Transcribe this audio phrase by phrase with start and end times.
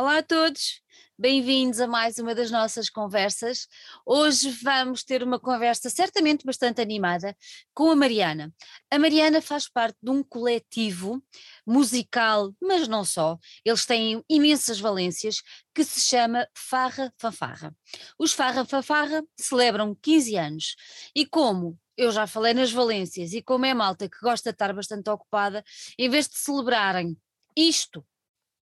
[0.00, 0.80] Olá a todos,
[1.18, 3.66] bem-vindos a mais uma das nossas conversas.
[4.06, 7.36] Hoje vamos ter uma conversa certamente bastante animada
[7.74, 8.54] com a Mariana.
[8.92, 11.20] A Mariana faz parte de um coletivo
[11.66, 15.42] musical, mas não só, eles têm imensas valências,
[15.74, 17.74] que se chama Farra Fanfarra.
[18.16, 20.76] Os Farra Fanfarra celebram 15 anos
[21.12, 24.72] e como eu já falei nas valências e como é malta que gosta de estar
[24.72, 25.64] bastante ocupada,
[25.98, 27.18] em vez de celebrarem
[27.56, 28.06] isto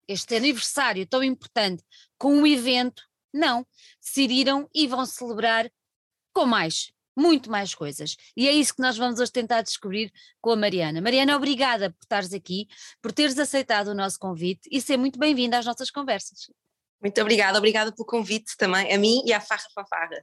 [0.08, 1.82] este aniversário tão importante
[2.18, 3.02] com um evento,
[3.32, 3.66] não,
[4.00, 5.70] decidiram e vão celebrar
[6.32, 8.16] com mais, muito mais coisas.
[8.36, 11.00] E é isso que nós vamos hoje tentar descobrir com a Mariana.
[11.00, 12.66] Mariana, obrigada por estares aqui,
[13.00, 16.50] por teres aceitado o nosso convite e ser muito bem-vinda às nossas conversas.
[17.00, 20.22] Muito obrigada, obrigada pelo convite também, a mim e à Farra Fafarra.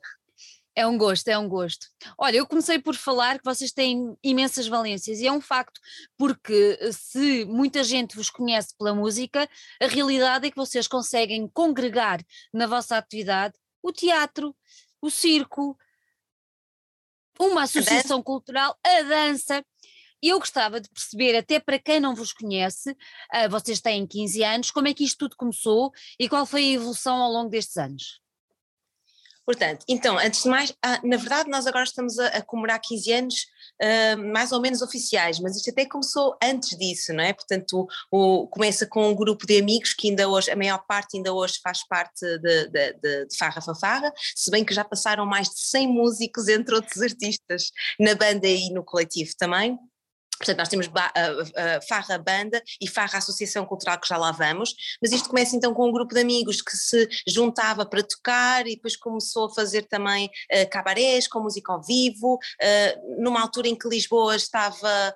[0.74, 1.88] É um gosto, é um gosto.
[2.18, 5.80] Olha, eu comecei por falar que vocês têm imensas valências e é um facto,
[6.18, 9.50] porque eh, se muita gente vos conhece pela música,
[9.82, 13.54] a realidade é que vocês conseguem congregar na vossa atividade
[13.84, 14.56] o teatro,
[15.02, 15.78] o circo,
[17.38, 19.66] uma associação a cultural, a dança.
[20.24, 24.44] E eu gostava de perceber, até para quem não vos conhece, uh, vocês têm 15
[24.44, 27.76] anos, como é que isto tudo começou e qual foi a evolução ao longo destes
[27.76, 28.22] anos?
[29.46, 33.12] Portanto, então, antes de mais, ah, na verdade nós agora estamos a, a comemorar 15
[33.12, 33.36] anos
[33.82, 37.34] uh, mais ou menos oficiais, mas isto até começou antes disso, não é?
[37.34, 41.18] Portanto, o, o, começa com um grupo de amigos que ainda hoje, a maior parte
[41.18, 45.26] ainda hoje faz parte de, de, de, de Farra Fanfarra, se bem que já passaram
[45.26, 49.78] mais de 100 músicos, entre outros artistas, na banda e no coletivo também.
[50.42, 54.32] Portanto, nós temos ba, uh, uh, Farra Banda e Farra Associação Cultural, que já lá
[54.32, 58.66] vamos, mas isto começa então com um grupo de amigos que se juntava para tocar
[58.66, 63.68] e depois começou a fazer também uh, cabarés com música ao vivo, uh, numa altura
[63.68, 65.16] em que Lisboa estava,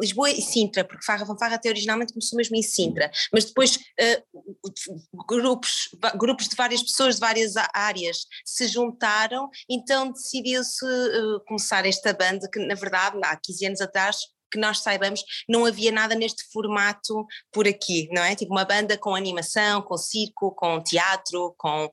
[0.00, 3.78] Lisboa e Sintra, porque Farra Fanfarra até originalmente começou mesmo em Sintra, mas depois
[5.28, 10.86] grupos, grupos de várias pessoas de várias áreas se juntaram, então decidiu-se
[11.46, 14.16] começar esta banda que na verdade há 15 anos atrás
[14.50, 18.34] que nós saibamos, não havia nada neste formato por aqui, não é?
[18.34, 21.90] Tipo uma banda com animação, com circo, com teatro, com.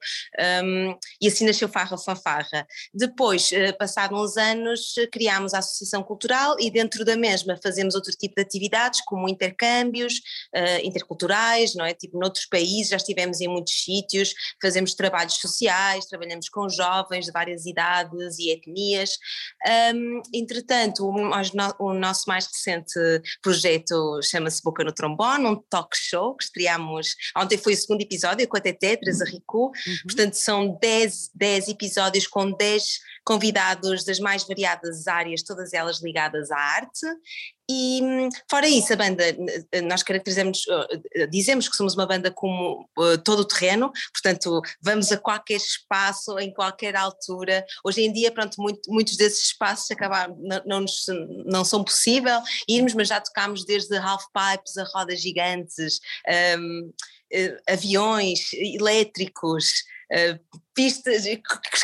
[0.64, 2.68] Um, e assim nasceu Farra Fanfarra.
[2.94, 8.12] Depois, uh, passados uns anos, criámos a Associação Cultural e dentro da mesma fazemos outro
[8.12, 10.16] tipo de atividades, como intercâmbios
[10.56, 11.94] uh, interculturais, não é?
[11.94, 17.32] Tipo, noutros países, já estivemos em muitos sítios, fazemos trabalhos sociais, trabalhamos com jovens de
[17.32, 19.18] várias idades e etnias.
[19.96, 23.00] Um, entretanto, o, o nosso mais recente
[23.42, 28.48] projeto chama-se Boca no Trombone, um talk show que estreámos, ontem foi o segundo episódio
[28.48, 29.96] com a Teté, Teresa Rico, uhum.
[30.04, 32.84] portanto são 10, 10 episódios com 10
[33.26, 37.06] convidados das mais variadas áreas, todas elas ligadas à arte,
[37.74, 39.24] e fora isso, a banda,
[39.84, 40.64] nós caracterizamos,
[41.16, 45.56] eh, dizemos que somos uma banda como uh, todo o terreno, portanto, vamos a qualquer
[45.56, 47.66] espaço, em qualquer altura.
[47.84, 50.86] Hoje em dia, pronto, muito, muitos desses espaços acabaram, não, não,
[51.46, 56.00] não são possível irmos, mas já tocámos desde half pipes a rodas gigantes,
[56.60, 56.94] um, uh,
[57.32, 59.84] eh, aviões elétricos.
[60.76, 61.24] Pistas,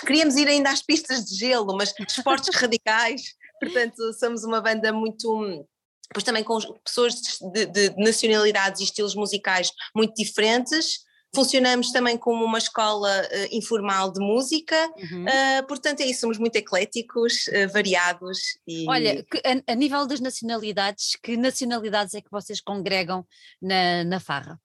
[0.05, 5.65] queríamos ir ainda às pistas de gelo, mas esportes radicais, portanto somos uma banda muito
[6.13, 7.15] pois também com pessoas
[7.53, 11.07] de, de, nacionalidades e estilos musicais muito diferentes.
[11.33, 15.25] Funcionamos também como uma escola uh, informal de música, uhum.
[15.25, 18.57] uh, portanto é isso, somos muito ecléticos, uh, variados.
[18.67, 18.89] E...
[18.89, 23.23] Olha, a, a, nível das nacionalidades, que nacionalidades é que vocês congregam
[23.61, 24.59] na, na Farra?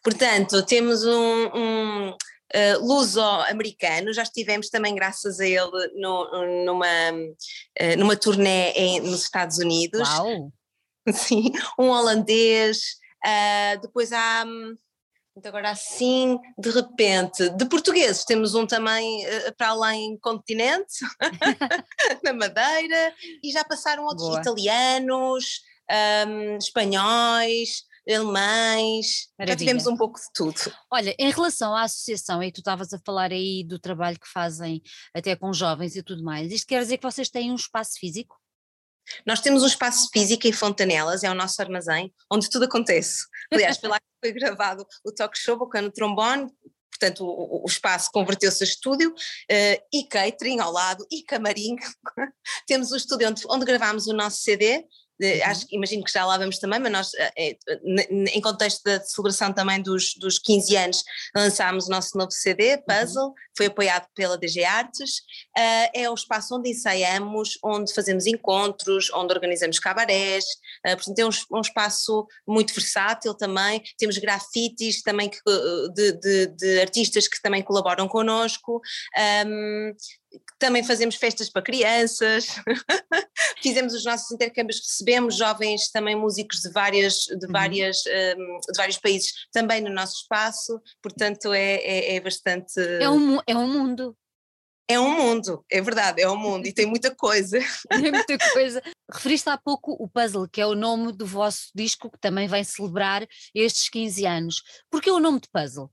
[0.00, 2.16] Portanto, temos um, um
[2.54, 9.22] uh, luso-americano, já estivemos também graças a ele no, numa, uh, numa turnê em, nos
[9.22, 10.08] Estados Unidos.
[10.08, 10.52] Uau!
[11.12, 14.44] Sim, um holandês, uh, depois há...
[15.36, 21.00] Então agora assim, de repente, de portugueses temos um também uh, para além continente,
[22.22, 23.12] na Madeira,
[23.42, 24.40] e já passaram outros Boa.
[24.40, 25.60] italianos,
[26.28, 29.52] um, espanhóis, alemães, Maravilha.
[29.52, 30.74] já tivemos um pouco de tudo.
[30.90, 34.82] Olha, em relação à associação, e tu estavas a falar aí do trabalho que fazem
[35.14, 38.36] até com jovens e tudo mais, isto quer dizer que vocês têm um espaço físico?
[39.26, 43.24] Nós temos um espaço físico em Fontanelas, é o nosso armazém, onde tudo acontece.
[43.52, 46.50] Aliás, foi lá que foi gravado o talk show, o cano trombone,
[46.90, 51.76] portanto o, o espaço converteu-se a estúdio uh, e catering ao lado e camarim.
[52.66, 54.84] Temos o estúdio onde, onde gravámos o nosso CD.
[55.44, 57.56] Acho, imagino que já lá vamos também, mas nós, é,
[58.34, 62.82] em contexto da celebração também dos, dos 15 anos, lançámos o nosso novo CD, uhum.
[62.82, 63.34] Puzzle, uhum.
[63.56, 65.18] foi apoiado pela DG Artes.
[65.56, 70.44] Uh, é o espaço onde ensaiamos, onde fazemos encontros, onde organizamos cabarés.
[70.86, 73.82] Uh, portanto, é um, um, espaço muito versátil também.
[73.96, 75.38] Temos grafites também que,
[75.94, 78.80] de, de, de, artistas que também colaboram connosco.
[79.46, 79.92] Um,
[80.58, 82.46] também fazemos festas para crianças,
[83.62, 87.52] fizemos os nossos intercâmbios, recebemos jovens também músicos de, várias, de, uhum.
[87.52, 92.80] várias, um, de vários países também no nosso espaço, portanto é, é, é bastante.
[93.00, 94.16] É um, é um mundo.
[94.86, 97.58] É um mundo, é verdade, é um mundo e tem muita coisa.
[97.88, 98.82] Tem muita coisa.
[99.10, 102.62] Referiste há pouco o Puzzle, que é o nome do vosso disco, que também vem
[102.62, 104.62] celebrar estes 15 anos.
[104.90, 105.90] Por que o nome de Puzzle?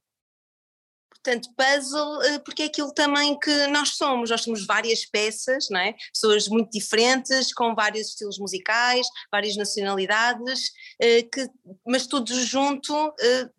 [1.24, 5.80] Portanto, puzzle, eh, porque é aquilo também que nós somos, nós somos várias peças, não
[5.80, 5.94] é?
[6.12, 11.48] Pessoas muito diferentes, com vários estilos musicais, várias nacionalidades, eh, que,
[11.86, 13.50] mas todos junto eh,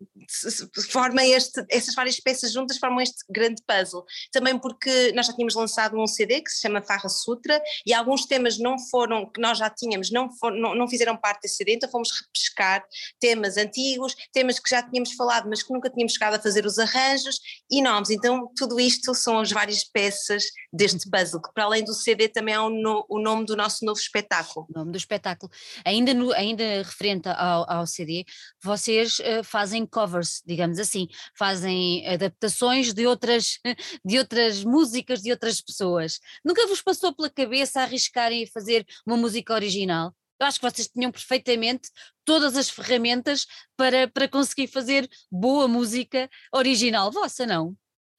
[0.89, 4.03] formam este, essas várias peças juntas formam este grande puzzle.
[4.31, 8.25] Também porque nós já tínhamos lançado um CD que se chama Farra Sutra e alguns
[8.25, 11.75] temas não foram, que nós já tínhamos, não, foram, não, não fizeram parte desse CD,
[11.75, 12.83] então fomos repescar
[13.21, 16.77] temas antigos, temas que já tínhamos falado, mas que nunca tínhamos chegado a fazer os
[16.77, 17.39] arranjos
[17.69, 18.09] e nomes.
[18.09, 22.55] Então, tudo isto são as várias peças deste puzzle, que para além do CD também
[22.55, 24.65] é o, no, o nome do nosso novo espetáculo.
[24.69, 25.51] O nome do espetáculo.
[25.85, 28.25] Ainda, no, ainda referente ao, ao CD,
[28.61, 31.07] vocês uh, fazem covers, digamos assim,
[31.37, 33.59] fazem adaptações de outras,
[34.03, 36.19] de outras músicas de outras pessoas.
[36.43, 40.13] Nunca vos passou pela cabeça arriscarem a fazer uma música original?
[40.43, 41.89] Eu acho que vocês tinham perfeitamente
[42.25, 43.47] todas as ferramentas
[43.77, 47.75] para, para conseguir fazer boa música original vossa, não?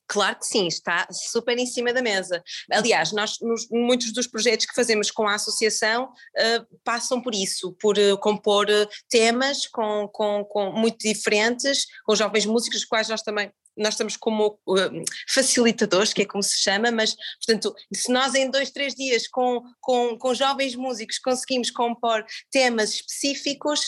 [0.06, 2.42] Claro que sim, está super em cima da mesa.
[2.70, 7.72] Aliás, nós, nos, muitos dos projetos que fazemos com a associação uh, passam por isso,
[7.80, 13.08] por uh, compor uh, temas com, com, com muito diferentes, com jovens músicos, os quais
[13.08, 18.12] nós também nós estamos como uh, facilitadores, que é como se chama, mas, portanto, se
[18.12, 23.80] nós em dois, três dias com, com, com jovens músicos conseguimos compor temas específicos,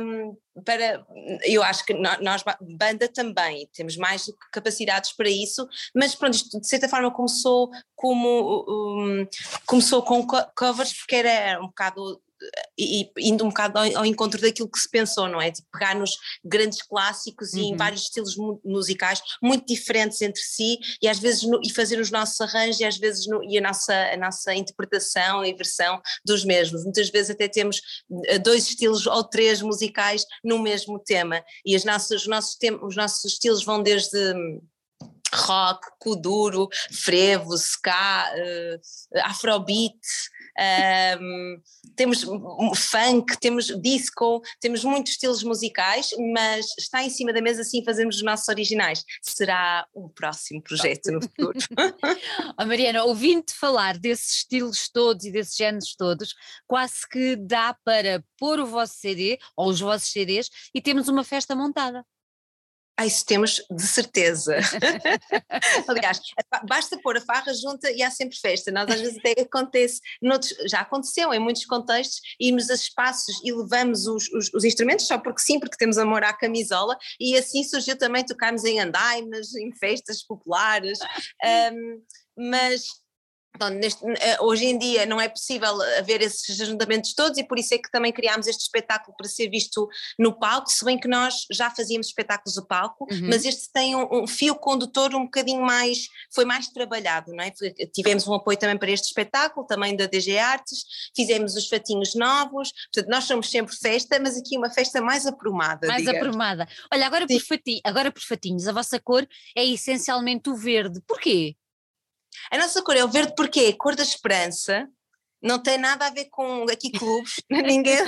[0.00, 1.04] um, para,
[1.44, 6.68] eu acho que nós, banda também, temos mais capacidades para isso, mas pronto, isto de
[6.68, 9.26] certa forma começou como, um,
[9.66, 12.20] começou com covers porque era um bocado
[12.78, 15.50] e, indo um bocado ao, ao, encontro daquilo que se pensou, não é?
[15.50, 16.10] De pegar nos
[16.44, 17.58] grandes clássicos uhum.
[17.58, 17.78] e em uhum.
[17.78, 22.10] vários estilos mu musicais muito diferentes entre si e às vezes no, e fazer os
[22.10, 26.44] nossos arranjos e às vezes no, e a nossa, a nossa interpretação e versão dos
[26.44, 26.84] mesmos.
[26.84, 27.80] Muitas vezes até temos
[28.26, 32.96] eh, dois estilos ou três musicais no mesmo tema e as nossas, os, nossos os
[32.96, 34.34] nossos estilos vão desde
[35.34, 39.98] rock, kuduro, frevo, ska, uh, afrobeat,
[41.20, 41.60] um,
[41.96, 42.24] temos
[42.76, 48.16] funk, temos disco, temos muitos estilos musicais, mas está em cima da mesa sim fazemos
[48.16, 49.04] os nossos originais.
[49.22, 51.58] Será um próximo projeto no futuro.
[52.58, 56.34] oh, Mariana, ouvindo-te falar desses estilos todos e desses géneros todos,
[56.66, 61.24] quase que dá para pôr o vosso CD ou os vossos CDs e temos uma
[61.24, 62.04] festa montada.
[62.96, 64.56] Ah, isso temos de certeza.
[65.88, 66.20] Aliás,
[66.68, 68.70] basta pôr a farra junta e há sempre festa.
[68.70, 73.52] Nós às vezes até acontece, noutros, já aconteceu em muitos contextos, irmos a espaços e
[73.52, 77.64] levamos os, os, os, instrumentos só porque sim, porque temos amor à camisola e assim
[77.64, 80.98] surgiu também tocarmos em andaimes, em festas populares.
[81.44, 82.02] Um,
[82.36, 82.84] mas
[83.54, 87.56] então, neste, eh, hoje em dia não é possível haver esses ajuntamentos todos e por
[87.56, 91.06] isso é que também criámos este espetáculo para ser visto no palco, se bem que
[91.06, 93.28] nós já fazíamos espetáculos no palco, uhum.
[93.28, 97.52] mas este tem um, um, fio condutor um bocadinho mais, foi mais trabalhado, não é?
[97.92, 102.72] Tivemos um apoio também para este espetáculo, também da DG Artes, fizemos os fatinhos novos,
[102.92, 105.86] portanto nós somos sempre festa, mas aqui uma festa mais aprumada.
[105.86, 106.20] Mais digamos.
[106.20, 106.68] aprumada.
[106.92, 109.24] Olha, agora por, fatinho, agora por fatinhos, a vossa cor
[109.56, 111.54] é essencialmente o verde, porquê?
[112.50, 114.88] A nossa cor é o verde porque é a cor da esperança,
[115.44, 117.98] não tem nada a ver com aqui clubes, ninguém,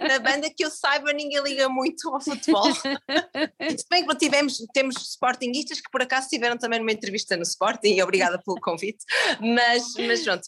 [0.00, 2.64] na banda que eu saiba ninguém liga muito ao futebol.
[2.74, 7.88] Se bem que tivemos, temos sportinguistas que por acaso tiveram também numa entrevista no Sporting,
[7.88, 9.04] e obrigada pelo convite,
[9.40, 10.42] mas, mas pronto,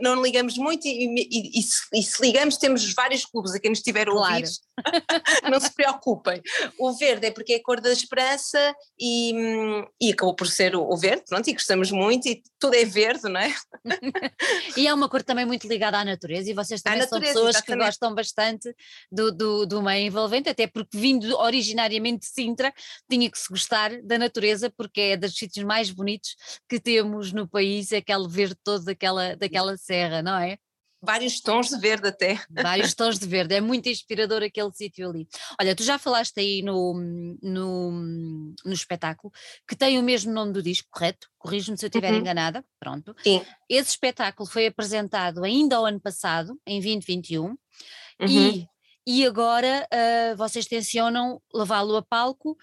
[0.00, 3.70] não ligamos muito e, e, e, se, e, se, ligamos temos vários clubes a quem
[3.70, 4.34] nos tiver claro.
[4.34, 4.48] ouvir,
[5.50, 6.42] não se preocupem.
[6.78, 9.32] O verde é porque é a cor da esperança e,
[10.00, 13.28] e acabou por ser o, o verde, pronto, e gostamos muito e tudo é verde,
[13.28, 13.54] não é?
[14.76, 17.56] e é uma cor também muito ligada à natureza e vocês também natureza, são pessoas
[17.56, 17.78] exatamente.
[17.78, 18.74] que gostam bastante
[19.12, 22.72] do, do, do meio envolvente, até porque vindo originariamente de Sintra
[23.08, 26.34] tinha que se gostar da natureza porque é dos sítios mais bonitos
[26.68, 30.58] que temos no país, aquele verde todo daquela, daquela serra, não é?
[31.02, 32.40] Vários tons de verde até.
[32.50, 35.28] Vários tons de verde, é muito inspirador aquele sítio ali.
[35.60, 36.94] Olha, tu já falaste aí no,
[37.42, 37.90] no,
[38.64, 39.32] no espetáculo
[39.68, 41.28] que tem o mesmo nome do disco, correto?
[41.38, 42.20] Corrijo-me se eu estiver uhum.
[42.20, 43.14] enganada, pronto.
[43.22, 43.44] Sim.
[43.68, 47.56] Esse espetáculo foi apresentado ainda ao ano passado, em 2021, uhum.
[48.28, 48.66] e,
[49.06, 52.56] e agora uh, vocês tencionam levá-lo a palco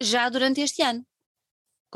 [0.00, 1.04] já durante este ano.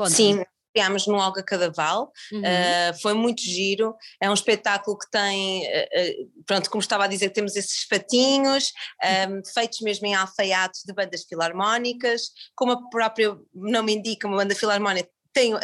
[0.05, 0.43] Sim,
[0.77, 2.41] criámos no Olga Cadaval, uhum.
[2.41, 7.31] uh, foi muito giro, é um espetáculo que tem, uh, pronto, como estava a dizer,
[7.31, 8.71] temos esses fatinhos,
[9.27, 14.53] um, feitos mesmo em alfaiates de bandas filarmónicas, como a própria nome indica, uma banda
[14.53, 15.59] filarmónica tem, a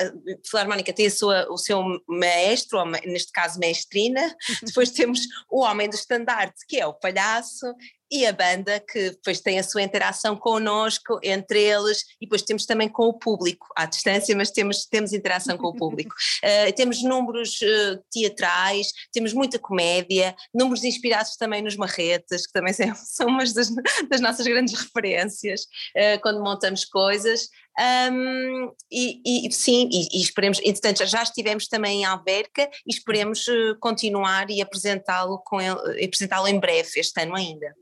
[0.47, 5.89] Filarmónica tem a sua, o seu maestro, ou neste caso maestrina, depois temos o homem
[5.89, 7.65] do estandarte, que é o palhaço,
[8.13, 12.63] e a banda que depois tem a sua interação connosco, entre eles, e depois temos
[12.63, 16.13] também com o público, à distância, mas temos, temos interação com o público.
[16.43, 22.71] Uh, temos números uh, teatrais, temos muita comédia, números inspirados também nos marretes, que também
[22.73, 23.69] são, são umas das,
[24.07, 27.49] das nossas grandes referências uh, quando montamos coisas.
[28.11, 33.47] Um, e, e, sim, e, e, esperemos, entretanto já estivemos também em Alverca e esperemos
[33.79, 35.41] continuar e apresentá-lo
[36.05, 37.73] apresentá-lo em breve este ano ainda.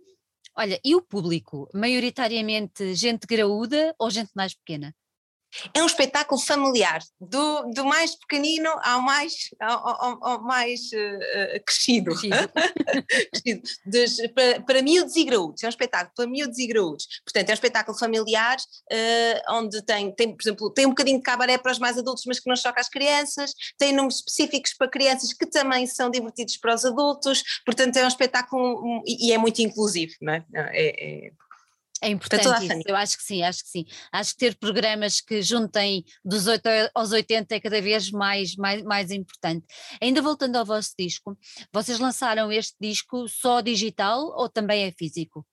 [0.55, 1.67] Olha, e o público?
[1.74, 4.93] Maioritariamente gente graúda ou gente mais pequena?
[5.74, 11.63] É um espetáculo familiar, do, do mais pequenino ao mais, ao, ao, ao mais uh,
[11.65, 12.12] crescido.
[12.12, 13.62] crescido.
[13.86, 17.08] Des, para, para miúdos e graúdos, é um espetáculo para miúdos e graúdos.
[17.25, 21.24] Portanto, é um espetáculo familiar, uh, onde tem, tem, por exemplo, tem um bocadinho de
[21.24, 24.89] cabaré para os mais adultos, mas que não choca as crianças, tem números específicos para
[24.89, 29.38] crianças que também são divertidos para os adultos, portanto é um espetáculo um, e, é
[29.38, 30.46] muito inclusivo, não é?
[30.53, 31.31] é, é
[32.01, 33.86] é importante isso, eu acho que sim, acho que sim.
[34.12, 38.84] Acho que ter programas que juntem dos 8 aos 80 é cada vez mais, mais,
[38.84, 39.65] mais importante.
[40.01, 41.38] Ainda voltando ao vosso disco,
[41.72, 45.46] vocês lançaram este disco só digital ou também é físico?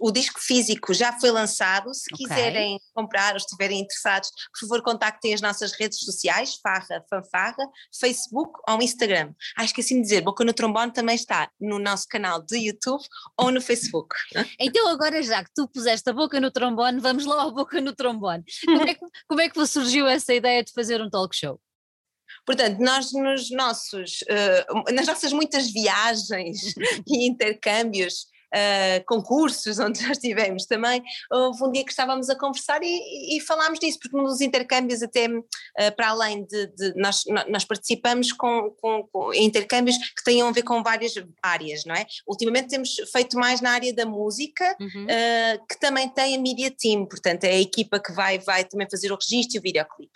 [0.00, 2.26] O disco físico já foi lançado, se okay.
[2.26, 7.64] quiserem comprar ou estiverem interessados, por favor contactem as nossas redes sociais, Farra, Fanfarra,
[7.98, 9.32] Facebook ou Instagram.
[9.56, 13.02] Ah, esqueci de dizer, Boca no Trombone também está no nosso canal de YouTube
[13.36, 14.14] ou no Facebook.
[14.58, 17.94] Então agora já que tu puseste a Boca no Trombone, vamos lá ao Boca no
[17.94, 18.44] Trombone.
[18.64, 21.60] Como é que, como é que surgiu essa ideia de fazer um talk show?
[22.46, 26.74] Portanto, nós nos nossos, uh, nas nossas muitas viagens
[27.06, 32.80] e intercâmbios uh, concursos onde já estivemos também, houve um dia que estávamos a conversar
[32.82, 35.42] e, e falámos disso, porque nos intercâmbios até uh,
[35.96, 40.62] para além de, de nós, nós, participamos com, com, com, intercâmbios que tenham a ver
[40.62, 42.06] com várias áreas, não é?
[42.26, 45.04] Ultimamente temos feito mais na área da música, uhum.
[45.04, 48.88] uh, que também tem a Media Team, portanto é a equipa que vai, vai também
[48.90, 50.12] fazer o registro e o videoclipe.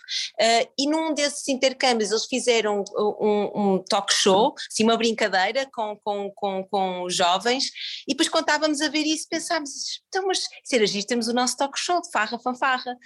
[0.77, 6.31] e num desses intercâmbios eles fizeram um, um talk show, assim, uma brincadeira com, com,
[6.31, 7.65] com, com os jovens,
[8.07, 11.55] e depois estávamos a ver isso pensámos, então mas se era giro, temos o nosso
[11.55, 12.97] talk show de farra, fanfarra.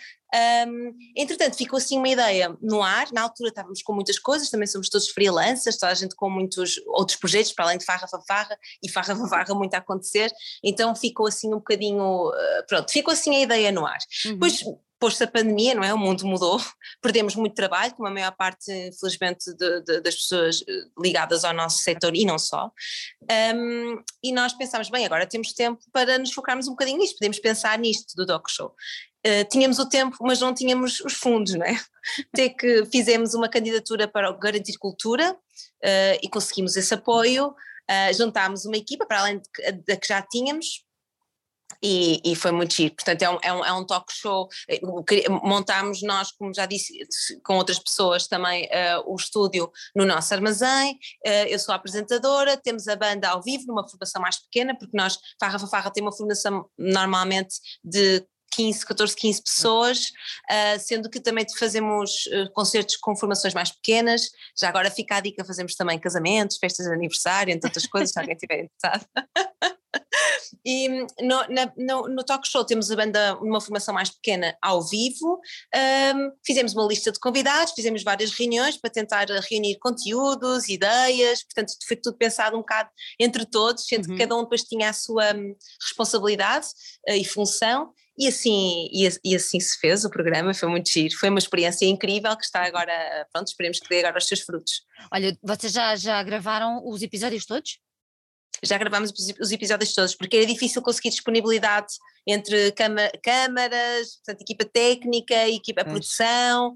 [0.68, 4.66] Um, entretanto ficou assim uma ideia no ar, na altura estávamos com muitas coisas, também
[4.66, 8.58] somos todos freelancers, toda a gente com muitos outros projetos para além de farra, fanfarra
[8.82, 10.32] e farra, fanfarra muito a acontecer,
[10.64, 14.00] então ficou assim um bocadinho, uh, pronto, ficou assim a ideia no ar.
[14.26, 14.34] Uhum.
[14.34, 14.64] Depois
[15.02, 15.92] pôs-se a pandemia, não é?
[15.92, 16.62] O mundo mudou,
[17.02, 21.56] perdemos muito trabalho, como a maior parte, infelizmente, de, de, das pessoas eh, ligadas ao
[21.56, 22.72] nosso setor e não só.
[23.56, 27.40] Um, e nós pensámos, bem, agora temos tempo para nos focarmos um bocadinho nisto, podemos
[27.40, 28.74] pensar nisto do Doc Show.
[29.26, 31.80] Uh, tínhamos o tempo, mas não tínhamos os fundos, não é?
[32.34, 38.14] Até que fizemos uma candidatura para o Garantir Cultura uh, e conseguimos esse apoio, uh,
[38.14, 39.42] juntámos uma equipa, para além
[39.86, 40.84] da que já tínhamos,
[41.82, 42.94] e, e, foi muito giro.
[42.96, 44.48] Portanto, é um, é um, é um talk show.
[44.70, 44.80] Eh,
[45.30, 46.94] montámos nós, como já disse,
[47.44, 50.94] com outras pessoas também, uh, o estúdio no nosso armazém.
[51.26, 54.96] Uh, eu sou a apresentadora, temos a banda ao vivo, numa formação mais pequena, porque
[54.96, 61.20] nós, Farra Farra tem uma formação normalmente de 15, 14, 15 pessoas, uh, sendo que
[61.20, 64.30] também fazemos uh, concertos com formações mais pequenas.
[64.60, 68.20] Já agora fica a dica: fazemos também casamentos, festas de aniversário, entre outras coisas, se
[68.20, 69.06] alguém estiver interessado.
[70.66, 74.88] E no, na, no, no, talk show temos a banda numa formação mais pequena ao
[74.88, 75.40] vivo,
[75.76, 81.74] um, fizemos uma lista de convidados, fizemos várias reuniões para tentar reunir conteúdos, ideias, portanto
[81.88, 82.90] foi tudo pensado um bocado
[83.20, 84.16] entre todos, sendo uhum.
[84.16, 86.68] que cada um depois tinha a sua hum, responsabilidade
[87.10, 91.18] uh, e função, e assim, e, e, assim se fez o programa, foi muito giro,
[91.18, 94.84] foi uma experiência incrível que está agora, pronto, esperemos que dê agora os seus frutos.
[95.12, 97.80] Olha, vocês já, já gravaram os episódios todos?
[98.64, 101.94] Já gravámos os episódios todos, porque era difícil conseguir disponibilidade
[102.28, 102.72] entre
[103.24, 106.76] câmaras, portanto, equipa técnica, equipa produção,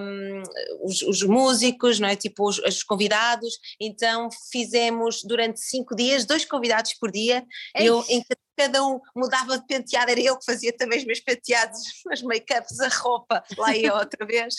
[0.00, 0.42] um,
[0.82, 2.16] os, os, músicos, não é?
[2.16, 3.54] Tipo, os, os, convidados.
[3.80, 7.44] Então fizemos durante cinco dias, dois convidados por dia.
[7.74, 8.22] É eu, em
[8.56, 11.80] cada um mudava de penteado, era eu que fazia também os meus penteados,
[12.12, 14.54] os make-ups, a roupa, lá ia outra vez,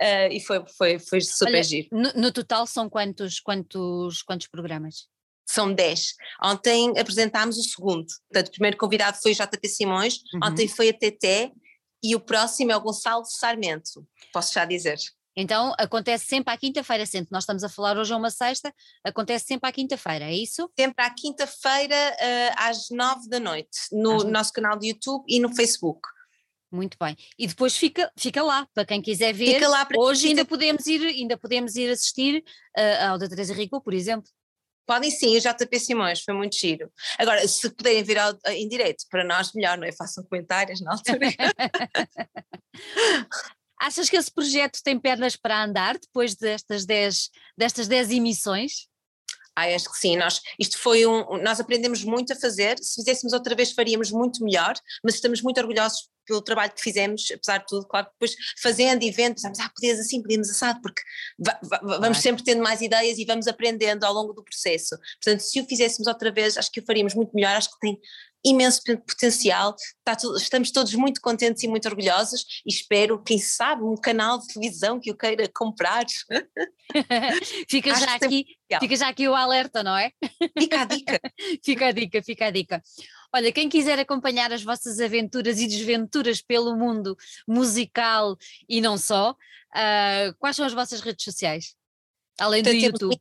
[0.00, 1.88] uh, e foi, foi, foi super Olha, giro.
[1.92, 5.08] No, no, total são quantos, quantos, quantos programas?
[5.48, 6.14] São 10.
[6.42, 8.06] Ontem apresentámos o segundo.
[8.30, 10.40] Portanto, o primeiro convidado foi o JP Simões, uhum.
[10.44, 11.52] ontem foi a TT
[12.02, 14.98] e o próximo é o Gonçalo Sarmento, posso já dizer.
[15.34, 17.28] Então acontece sempre à quinta-feira, sempre.
[17.30, 18.74] Nós estamos a falar hoje a uma sexta,
[19.04, 20.68] acontece sempre à quinta-feira, é isso?
[20.78, 25.38] Sempre à quinta-feira, uh, às nove da noite, no às nosso canal de YouTube e
[25.38, 26.00] no Facebook.
[26.70, 27.16] Muito bem.
[27.38, 29.54] E depois fica, fica lá, para quem quiser ver.
[29.54, 32.44] Fica lá para Hoje ainda podemos ir, ainda podemos ir assistir
[32.76, 34.28] uh, ao da Teresa Rico, por exemplo.
[34.88, 36.90] Podem sim, o JP Simões, foi muito giro.
[37.18, 39.92] Agora, se puderem vir ao, em direto, para nós melhor, não é?
[39.92, 41.28] Façam comentários na altura.
[43.78, 48.88] Achas que esse projeto tem pernas para andar depois destas 10 destas dez emissões?
[49.54, 53.56] Acho que sim, nós, isto foi um, nós aprendemos muito a fazer, se fizéssemos outra
[53.56, 57.88] vez faríamos muito melhor, mas estamos muito orgulhosos pelo trabalho que fizemos, apesar de tudo,
[57.88, 61.02] claro que depois fazendo e vendo, pensamos, ah, podias assim, podíamos assado, porque
[61.82, 64.96] vamos sempre tendo mais ideias e vamos aprendendo ao longo do processo.
[65.22, 67.98] Portanto, se o fizéssemos outra vez, acho que o faríamos muito melhor, acho que tem
[68.44, 69.74] imenso potencial,
[70.36, 75.00] estamos todos muito contentes e muito orgulhosos e espero, quem sabe, um canal de televisão
[75.00, 76.04] que eu queira comprar.
[77.68, 78.46] fica, já aqui,
[78.80, 80.12] fica já aqui o alerta, não é?
[80.58, 81.20] Fica a dica.
[81.64, 82.82] fica a dica, fica a dica.
[83.34, 87.16] Olha, quem quiser acompanhar as vossas aventuras e desventuras pelo mundo
[87.46, 88.36] musical
[88.68, 91.74] e não só, uh, quais são as vossas redes sociais?
[92.38, 93.18] Além do YouTube.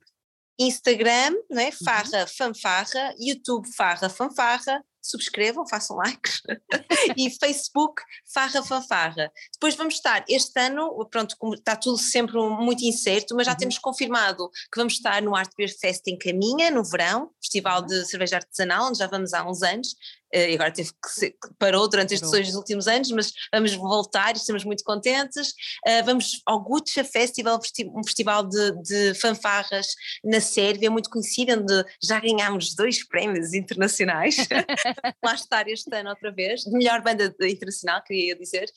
[0.59, 1.65] Instagram, não é?
[1.65, 1.71] Uhum.
[1.83, 2.27] Farra uhum.
[2.27, 6.41] Fanfarra, YouTube Farra Fanfarra, subscrevam, façam likes,
[7.17, 8.01] e Facebook
[8.33, 9.31] Farra Fanfarra.
[9.53, 13.57] Depois vamos estar, este ano, pronto, está tudo sempre muito incerto, mas já uhum.
[13.57, 17.87] temos confirmado que vamos estar no Art Beer Fest em Caminha, no verão, Festival uhum.
[17.87, 19.95] de Cerveja Artesanal, onde já vamos há uns anos,
[20.33, 24.35] eh, e agora teve que ser, parou durante estes dois últimos anos, mas vamos voltar
[24.35, 25.49] e estamos muito contentes.
[25.87, 27.59] Uh, vamos ao Gutscha Festival,
[27.95, 29.87] um festival de, de, fanfarras
[30.23, 34.35] na Sérvia, muito conhecido, onde já ganhámos dois prémios internacionais.
[35.23, 38.69] Lá estar este ano outra vez, de melhor banda internacional, queria dizer.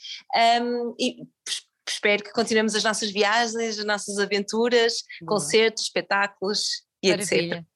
[0.62, 1.26] Um, e
[1.88, 5.38] espero que continuemos as nossas viagens, as nossas aventuras, Boa.
[5.38, 7.56] concertos, espetáculos e Maravilha.
[7.56, 7.70] etc.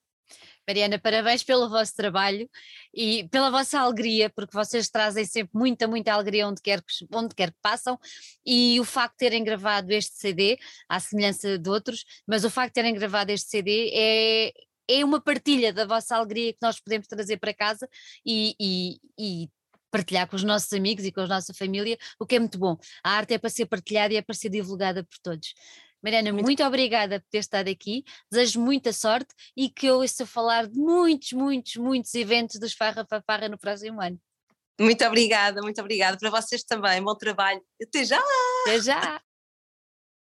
[0.67, 2.49] Mariana, parabéns pelo vosso trabalho
[2.93, 7.35] e pela vossa alegria, porque vocês trazem sempre muita, muita alegria onde quer que, onde
[7.35, 7.99] quer que passam,
[8.47, 12.71] e o facto de terem gravado este CD, à semelhança de outros, mas o facto
[12.71, 14.53] de terem gravado este CD é,
[14.89, 17.89] é uma partilha da vossa alegria que nós podemos trazer para casa
[18.25, 19.51] e, e, e
[19.91, 22.77] partilhar com os nossos amigos e com a nossa família, o que é muito bom.
[23.03, 25.55] A arte é para ser partilhada e é para ser divulgada por todos.
[26.03, 30.27] Mariana, muito, muito obrigada por ter estado aqui, desejo muita sorte e que eu ouça
[30.27, 34.21] falar de muitos, muitos, muitos eventos dos Farra Farra no próximo ano.
[34.79, 37.63] Muito obrigada, muito obrigada para vocês também, bom trabalho.
[37.81, 38.21] Até já!
[38.67, 39.34] Até já!